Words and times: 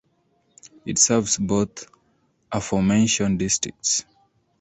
It 0.83 0.97
serves 0.97 1.37
both 1.37 1.85
aforementioned 2.51 3.37
districts. 3.37 4.03